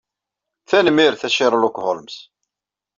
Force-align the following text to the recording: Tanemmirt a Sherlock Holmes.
Tanemmirt 0.69 1.23
a 1.27 1.29
Sherlock 1.29 1.75
Holmes. 1.83 2.15